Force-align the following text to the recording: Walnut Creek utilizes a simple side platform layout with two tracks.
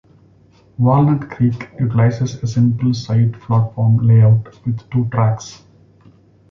Walnut 0.79 1.29
Creek 1.29 1.69
utilizes 1.79 2.41
a 2.41 2.47
simple 2.47 2.91
side 2.91 3.39
platform 3.39 3.97
layout 3.97 4.59
with 4.65 4.89
two 4.89 5.07
tracks. 5.11 5.61